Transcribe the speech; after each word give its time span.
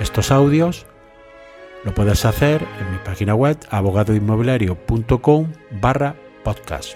estos 0.00 0.30
audios, 0.30 0.86
lo 1.84 1.94
puedes 1.94 2.24
hacer 2.24 2.62
en 2.80 2.92
mi 2.92 2.98
página 2.98 3.34
web 3.34 3.58
abogadoinmobiliario.com 3.70 5.52
barra 5.80 6.14
podcast. 6.44 6.94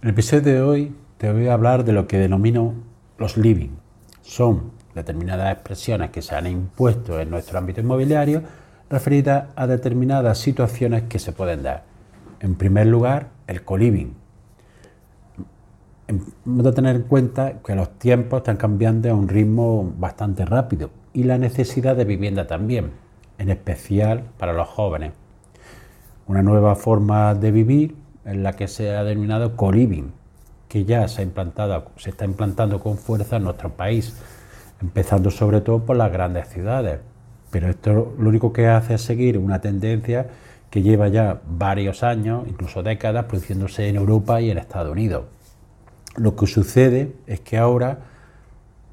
En 0.00 0.08
el 0.08 0.10
episodio 0.10 0.42
de 0.42 0.62
hoy 0.62 0.94
te 1.18 1.32
voy 1.32 1.48
a 1.48 1.54
hablar 1.54 1.84
de 1.84 1.92
lo 1.92 2.06
que 2.06 2.18
denomino 2.18 2.74
los 3.18 3.36
living. 3.36 3.70
Son 4.22 4.70
determinadas 4.94 5.52
expresiones 5.52 6.10
que 6.10 6.22
se 6.22 6.36
han 6.36 6.46
impuesto 6.46 7.18
en 7.20 7.30
nuestro 7.30 7.58
ámbito 7.58 7.80
inmobiliario 7.80 8.42
referidas 8.88 9.48
a 9.56 9.66
determinadas 9.66 10.38
situaciones 10.38 11.04
que 11.08 11.18
se 11.18 11.32
pueden 11.32 11.64
dar. 11.64 11.84
En 12.40 12.54
primer 12.54 12.86
lugar, 12.86 13.30
el 13.48 13.64
co-living. 13.64 14.14
Hemos 16.08 16.64
de 16.64 16.72
tener 16.72 16.96
en 16.96 17.02
cuenta 17.02 17.58
que 17.62 17.74
los 17.74 17.98
tiempos 17.98 18.38
están 18.38 18.56
cambiando 18.56 19.10
a 19.10 19.14
un 19.14 19.28
ritmo 19.28 19.92
bastante 19.98 20.46
rápido 20.46 20.88
y 21.12 21.24
la 21.24 21.36
necesidad 21.36 21.96
de 21.96 22.06
vivienda 22.06 22.46
también, 22.46 22.92
en 23.36 23.50
especial 23.50 24.22
para 24.38 24.54
los 24.54 24.68
jóvenes. 24.68 25.12
Una 26.26 26.42
nueva 26.42 26.76
forma 26.76 27.34
de 27.34 27.50
vivir 27.50 27.94
en 28.24 28.42
la 28.42 28.54
que 28.54 28.68
se 28.68 28.96
ha 28.96 29.04
denominado 29.04 29.54
co-living, 29.54 30.12
que 30.66 30.86
ya 30.86 31.06
se, 31.08 31.20
ha 31.20 31.24
implantado, 31.24 31.90
se 31.96 32.08
está 32.08 32.24
implantando 32.24 32.80
con 32.80 32.96
fuerza 32.96 33.36
en 33.36 33.44
nuestro 33.44 33.74
país, 33.74 34.16
empezando 34.80 35.30
sobre 35.30 35.60
todo 35.60 35.84
por 35.84 35.96
las 35.96 36.10
grandes 36.10 36.48
ciudades. 36.48 37.00
Pero 37.50 37.68
esto 37.68 38.14
lo 38.18 38.30
único 38.30 38.54
que 38.54 38.66
hace 38.66 38.94
es 38.94 39.02
seguir 39.02 39.36
una 39.36 39.60
tendencia 39.60 40.26
que 40.70 40.80
lleva 40.80 41.08
ya 41.08 41.42
varios 41.46 42.02
años, 42.02 42.48
incluso 42.48 42.82
décadas, 42.82 43.26
produciéndose 43.26 43.88
en 43.88 43.96
Europa 43.96 44.40
y 44.40 44.50
en 44.50 44.56
Estados 44.56 44.90
Unidos. 44.90 45.24
Lo 46.16 46.34
que 46.36 46.46
sucede 46.46 47.12
es 47.26 47.40
que 47.40 47.58
ahora 47.58 48.00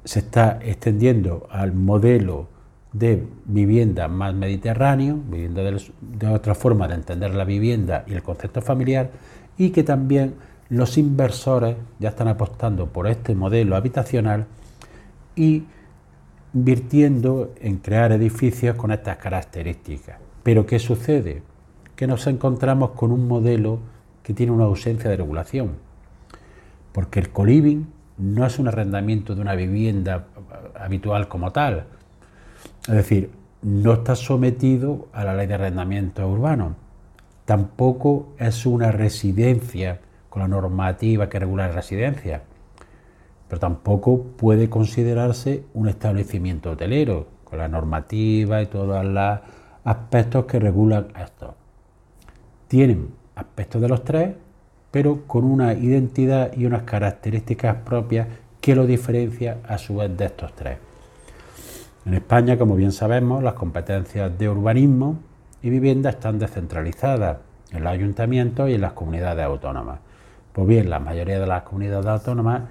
se 0.04 0.20
está 0.20 0.58
extendiendo 0.62 1.48
al 1.50 1.72
modelo 1.72 2.48
de 2.92 3.26
vivienda 3.44 4.08
más 4.08 4.34
mediterráneo, 4.34 5.18
vivienda 5.28 5.62
de, 5.62 6.26
otra 6.28 6.54
forma 6.54 6.88
de 6.88 6.94
entender 6.94 7.34
la 7.34 7.44
vivienda 7.44 8.04
y 8.06 8.14
el 8.14 8.22
concepto 8.22 8.62
familiar, 8.62 9.10
y 9.58 9.70
que 9.70 9.82
también 9.82 10.34
los 10.68 10.96
inversores 10.96 11.76
ya 11.98 12.10
están 12.10 12.28
apostando 12.28 12.86
por 12.86 13.06
este 13.06 13.34
modelo 13.34 13.76
habitacional 13.76 14.46
y 15.34 15.64
invirtiendo 16.54 17.52
en 17.60 17.76
crear 17.76 18.12
edificios 18.12 18.76
con 18.76 18.92
estas 18.92 19.18
características. 19.18 20.18
Pero 20.42 20.64
¿qué 20.64 20.78
sucede? 20.78 21.42
Que 21.96 22.06
nos 22.06 22.26
encontramos 22.26 22.90
con 22.90 23.12
un 23.12 23.28
modelo 23.28 23.80
que 24.22 24.32
tiene 24.32 24.52
una 24.52 24.64
ausencia 24.64 25.10
de 25.10 25.16
regulación, 25.16 25.85
porque 26.96 27.20
el 27.20 27.28
coliving 27.28 27.92
no 28.16 28.46
es 28.46 28.58
un 28.58 28.68
arrendamiento 28.68 29.34
de 29.34 29.42
una 29.42 29.54
vivienda 29.54 30.28
habitual 30.74 31.28
como 31.28 31.52
tal, 31.52 31.84
es 32.88 32.94
decir, 32.94 33.30
no 33.60 33.92
está 33.92 34.16
sometido 34.16 35.08
a 35.12 35.22
la 35.22 35.34
ley 35.34 35.46
de 35.46 35.52
arrendamiento 35.52 36.26
urbano. 36.26 36.74
Tampoco 37.44 38.28
es 38.38 38.64
una 38.64 38.92
residencia 38.92 40.00
con 40.30 40.40
la 40.40 40.48
normativa 40.48 41.28
que 41.28 41.38
regula 41.38 41.68
la 41.68 41.74
residencia. 41.74 42.44
Pero 43.46 43.60
tampoco 43.60 44.22
puede 44.22 44.70
considerarse 44.70 45.64
un 45.74 45.90
establecimiento 45.90 46.70
hotelero 46.70 47.26
con 47.44 47.58
la 47.58 47.68
normativa 47.68 48.62
y 48.62 48.68
todos 48.68 49.04
los 49.04 49.40
aspectos 49.84 50.46
que 50.46 50.58
regulan 50.58 51.08
esto. 51.22 51.56
Tienen 52.68 53.10
aspectos 53.34 53.82
de 53.82 53.88
los 53.90 54.02
tres, 54.02 54.34
pero 54.90 55.26
con 55.26 55.44
una 55.44 55.74
identidad 55.74 56.52
y 56.56 56.66
unas 56.66 56.82
características 56.82 57.76
propias 57.84 58.28
que 58.60 58.74
lo 58.74 58.86
diferencia 58.86 59.58
a 59.68 59.78
su 59.78 59.96
vez 59.96 60.16
de 60.16 60.26
estos 60.26 60.54
tres. 60.54 60.78
En 62.04 62.14
España, 62.14 62.56
como 62.56 62.76
bien 62.76 62.92
sabemos, 62.92 63.42
las 63.42 63.54
competencias 63.54 64.38
de 64.38 64.48
urbanismo 64.48 65.18
y 65.62 65.70
vivienda 65.70 66.10
están 66.10 66.38
descentralizadas 66.38 67.38
en 67.72 67.82
los 67.82 67.92
ayuntamientos 67.92 68.70
y 68.70 68.74
en 68.74 68.80
las 68.80 68.92
comunidades 68.92 69.44
autónomas. 69.44 69.98
Pues 70.52 70.68
bien, 70.68 70.88
la 70.88 71.00
mayoría 71.00 71.40
de 71.40 71.46
las 71.46 71.62
comunidades 71.64 72.06
autónomas 72.06 72.62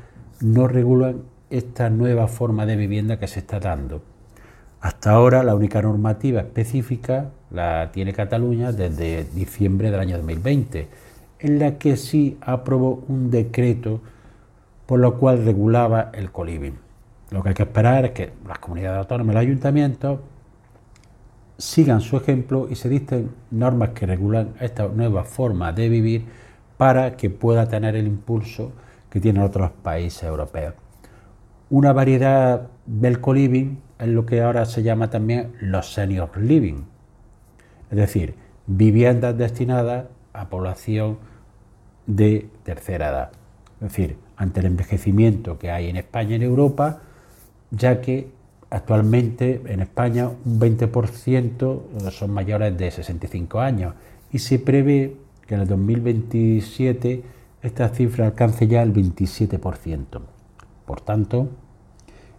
no 0.41 0.67
regulan 0.67 1.23
esta 1.49 1.89
nueva 1.89 2.27
forma 2.27 2.65
de 2.65 2.75
vivienda 2.75 3.19
que 3.19 3.27
se 3.27 3.39
está 3.39 3.59
dando. 3.59 4.01
Hasta 4.81 5.11
ahora 5.11 5.43
la 5.43 5.55
única 5.55 5.81
normativa 5.81 6.41
específica 6.41 7.31
la 7.51 7.89
tiene 7.91 8.13
Cataluña 8.13 8.71
desde 8.71 9.23
diciembre 9.23 9.91
del 9.91 9.99
año 9.99 10.17
2020, 10.17 10.87
en 11.45 11.59
la 11.59 11.77
que 11.77 11.95
sí 11.95 12.37
aprobó 12.41 13.03
un 13.07 13.29
decreto 13.29 14.01
por 14.87 14.99
lo 14.99 15.17
cual 15.19 15.45
regulaba 15.45 16.09
el 16.13 16.31
coliving. 16.31 16.77
Lo 17.29 17.43
que 17.43 17.49
hay 17.49 17.55
que 17.55 17.63
esperar 17.63 18.05
es 18.05 18.11
que 18.11 18.33
las 18.47 18.59
comunidades 18.59 18.99
autónomas 18.99 19.33
y 19.33 19.35
los 19.35 19.41
ayuntamientos 19.41 20.19
sigan 21.57 22.01
su 22.01 22.17
ejemplo 22.17 22.67
y 22.69 22.75
se 22.75 22.89
dicten 22.89 23.31
normas 23.51 23.89
que 23.89 24.07
regulan 24.07 24.53
esta 24.59 24.87
nueva 24.87 25.23
forma 25.23 25.71
de 25.71 25.87
vivir 25.87 26.25
para 26.77 27.15
que 27.15 27.29
pueda 27.29 27.67
tener 27.67 27.95
el 27.95 28.07
impulso 28.07 28.71
que 29.09 29.21
tienen 29.21 29.43
otros 29.43 29.71
países 29.71 30.23
europeos. 30.23 30.73
Una 31.69 31.93
variedad 31.93 32.69
del 32.85 33.21
co-living 33.21 33.77
es 33.99 34.07
lo 34.07 34.25
que 34.25 34.41
ahora 34.41 34.65
se 34.65 34.83
llama 34.83 35.09
también 35.09 35.53
los 35.61 35.93
senior 35.93 36.29
living, 36.37 36.85
es 37.91 37.97
decir, 37.97 38.35
viviendas 38.67 39.37
destinadas 39.37 40.05
a 40.33 40.49
población 40.49 41.17
de 42.07 42.49
tercera 42.63 43.09
edad. 43.09 43.31
Es 43.81 43.89
decir, 43.89 44.17
ante 44.37 44.59
el 44.59 44.67
envejecimiento 44.67 45.57
que 45.57 45.71
hay 45.71 45.89
en 45.89 45.97
España 45.97 46.31
y 46.31 46.35
en 46.35 46.43
Europa, 46.43 47.01
ya 47.71 48.01
que 48.01 48.29
actualmente 48.69 49.61
en 49.65 49.81
España 49.81 50.29
un 50.29 50.59
20% 50.59 52.11
son 52.11 52.31
mayores 52.31 52.77
de 52.77 52.91
65 52.91 53.59
años 53.59 53.93
y 54.31 54.39
se 54.39 54.59
prevé 54.59 55.15
que 55.47 55.55
en 55.55 55.61
el 55.61 55.67
2027 55.67 57.23
esta 57.61 57.89
cifra 57.89 58.27
alcance 58.27 58.67
ya 58.67 58.83
el 58.83 58.93
27%. 58.93 60.21
Por 60.85 61.01
tanto, 61.01 61.49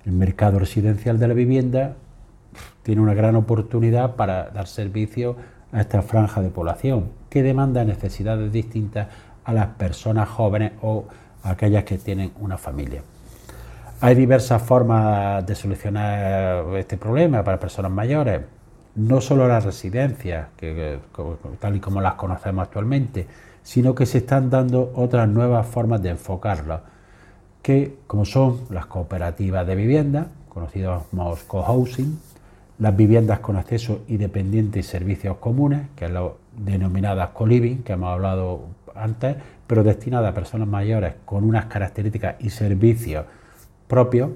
el 0.05 0.13
mercado 0.13 0.59
residencial 0.59 1.19
de 1.19 1.29
la 1.29 1.35
vivienda 1.35 1.97
tiene 2.83 3.01
una 3.01 3.15
gran 3.15 3.35
oportunidad 3.35 4.17
para 4.17 4.51
dar 4.51 4.67
servicio 4.67 5.37
a 5.73 5.81
esta 5.81 6.03
franja 6.03 6.43
de 6.43 6.51
población 6.51 7.11
que 7.29 7.43
demanda 7.43 7.85
necesidades 7.85 8.53
distintas 8.53 9.09
a 9.47 9.53
las 9.53 9.69
personas 9.69 10.29
jóvenes 10.29 10.73
o 10.83 11.05
aquellas 11.45 11.85
que 11.85 11.99
tienen 11.99 12.33
una 12.41 12.59
familia. 12.59 13.03
Hay 14.01 14.15
diversas 14.15 14.61
formas 14.61 15.47
de 15.47 15.55
solucionar 15.55 16.67
este 16.77 16.99
problema 16.99 17.43
para 17.43 17.59
personas 17.59 17.91
mayores, 17.93 18.43
no 18.97 19.21
solo 19.21 19.47
las 19.47 19.65
residencias, 19.65 20.49
que, 20.57 20.99
tal 21.61 21.77
y 21.77 21.81
como 21.81 22.01
las 22.01 22.15
conocemos 22.15 22.65
actualmente, 22.65 23.27
sino 23.63 23.95
que 23.95 24.05
se 24.05 24.19
están 24.19 24.51
dando 24.51 24.93
otras 24.95 25.29
nuevas 25.29 25.67
formas 25.67 26.03
de 26.03 26.15
que 27.63 27.97
como 28.07 28.25
son 28.25 28.61
las 28.71 28.87
cooperativas 28.87 29.67
de 29.67 29.75
vivienda, 29.75 30.29
conocidas 30.49 31.03
como 31.11 31.37
co-housing, 31.47 32.19
las 32.79 32.97
viviendas 32.97 33.41
con 33.41 33.57
acceso 33.57 34.01
independiente 34.09 34.81
y 34.81 34.83
servicios 34.83 35.39
comunes, 35.39 35.89
que 35.97 36.07
es 36.07 36.11
lo 36.11 36.39
denominadas 36.57 37.31
co-living, 37.31 37.79
que 37.79 37.95
hemos 37.95 38.11
hablado 38.13 38.67
antes, 38.97 39.37
pero 39.67 39.83
destinadas 39.83 40.31
a 40.31 40.35
personas 40.35 40.69
mayores 40.69 41.15
con 41.25 41.45
unas 41.45 41.67
características 41.67 42.37
y 42.41 42.51
servicios 42.51 43.25
propios, 43.87 44.31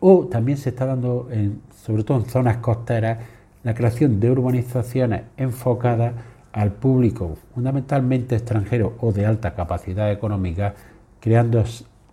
o 0.00 0.26
también 0.26 0.58
se 0.58 0.70
está 0.70 0.86
dando, 0.86 1.28
sobre 1.74 2.04
todo 2.04 2.18
en 2.18 2.26
zonas 2.26 2.58
costeras, 2.58 3.18
la 3.62 3.74
creación 3.74 4.20
de 4.20 4.30
urbanizaciones 4.30 5.22
enfocadas 5.36 6.12
al 6.52 6.72
público 6.72 7.36
fundamentalmente 7.54 8.36
extranjero 8.36 8.94
o 9.00 9.12
de 9.12 9.26
alta 9.26 9.54
capacidad 9.54 10.10
económica, 10.10 10.74
creando 11.20 11.62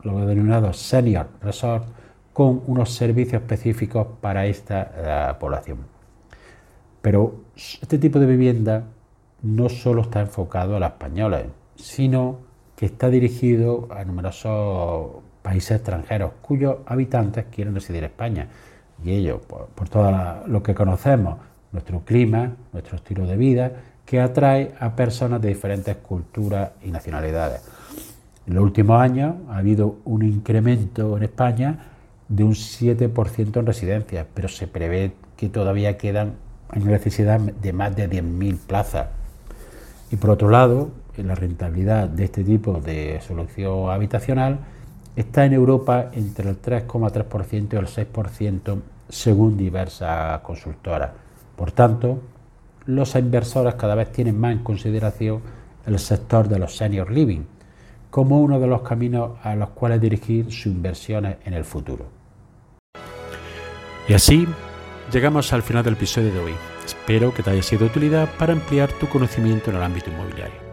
lo 0.01 0.25
denominados 0.25 0.77
senior 0.77 1.27
resort 1.41 1.85
con 2.33 2.61
unos 2.67 2.93
servicios 2.93 3.41
específicos 3.41 4.07
para 4.19 4.45
esta 4.45 4.91
eh, 4.95 5.33
población. 5.39 5.77
Pero 7.01 7.35
este 7.81 7.97
tipo 7.97 8.19
de 8.19 8.25
vivienda 8.25 8.85
no 9.43 9.69
solo 9.69 10.01
está 10.01 10.21
enfocado 10.21 10.75
a 10.75 10.79
los 10.79 10.89
españoles, 10.89 11.45
sino 11.75 12.39
que 12.75 12.85
está 12.85 13.09
dirigido 13.09 13.87
a 13.91 14.03
numerosos 14.03 15.23
países 15.41 15.77
extranjeros 15.77 16.31
cuyos 16.41 16.77
habitantes 16.85 17.45
quieren 17.51 17.75
residir 17.75 17.99
en 17.99 18.05
España. 18.05 18.47
Y 19.03 19.11
ello, 19.11 19.41
por, 19.41 19.89
todo 19.89 20.11
lo 20.47 20.63
que 20.63 20.73
conocemos, 20.73 21.37
nuestro 21.71 22.01
clima, 22.01 22.53
nuestro 22.71 22.97
estilo 22.97 23.27
de 23.27 23.35
vida, 23.35 23.71
que 24.05 24.21
atrae 24.21 24.73
a 24.79 24.95
personas 24.95 25.41
de 25.41 25.49
diferentes 25.49 25.95
culturas 25.97 26.71
y 26.83 26.91
nacionalidades. 26.91 27.61
En 28.47 28.55
los 28.55 28.63
últimos 28.63 29.01
años 29.01 29.35
ha 29.49 29.57
habido 29.57 29.97
un 30.05 30.23
incremento 30.23 31.17
en 31.17 31.23
España 31.23 31.79
de 32.27 32.43
un 32.43 32.53
7% 32.53 33.59
en 33.59 33.65
residencias, 33.65 34.25
pero 34.33 34.47
se 34.47 34.67
prevé 34.67 35.13
que 35.37 35.49
todavía 35.49 35.97
quedan 35.97 36.35
en 36.73 36.85
necesidad 36.85 37.39
de 37.39 37.73
más 37.73 37.95
de 37.95 38.09
10.000 38.09 38.57
plazas. 38.57 39.07
Y 40.11 40.15
por 40.15 40.31
otro 40.31 40.49
lado, 40.49 40.91
la 41.17 41.35
rentabilidad 41.35 42.09
de 42.09 42.23
este 42.23 42.43
tipo 42.43 42.79
de 42.79 43.21
solución 43.21 43.91
habitacional 43.91 44.59
está 45.15 45.45
en 45.45 45.53
Europa 45.53 46.09
entre 46.13 46.49
el 46.49 46.61
3,3% 46.61 47.73
y 47.73 47.75
el 47.75 47.85
6% 47.85 48.81
según 49.09 49.57
diversas 49.57 50.39
consultoras. 50.41 51.11
Por 51.55 51.71
tanto, 51.71 52.19
los 52.85 53.15
inversores 53.15 53.75
cada 53.75 53.95
vez 53.95 54.11
tienen 54.11 54.39
más 54.39 54.53
en 54.53 54.63
consideración 54.63 55.41
el 55.85 55.99
sector 55.99 56.47
de 56.47 56.59
los 56.59 56.75
senior 56.75 57.11
living 57.11 57.41
como 58.09 58.41
uno 58.41 58.59
de 58.59 58.67
los 58.67 58.81
caminos 58.81 59.31
a 59.43 59.55
los 59.55 59.69
cuales 59.69 60.01
dirigir 60.01 60.51
sus 60.51 60.67
inversiones 60.67 61.37
en 61.45 61.53
el 61.53 61.63
futuro. 61.63 62.05
Y 64.07 64.13
así 64.13 64.47
llegamos 65.11 65.53
al 65.53 65.63
final 65.63 65.83
del 65.83 65.93
episodio 65.93 66.31
de 66.33 66.39
hoy. 66.39 66.53
Espero 66.85 67.33
que 67.33 67.41
te 67.41 67.51
haya 67.51 67.63
sido 67.63 67.85
de 67.85 67.91
utilidad 67.91 68.29
para 68.37 68.53
ampliar 68.53 68.91
tu 68.99 69.07
conocimiento 69.07 69.71
en 69.71 69.77
el 69.77 69.83
ámbito 69.83 70.09
inmobiliario. 70.09 70.72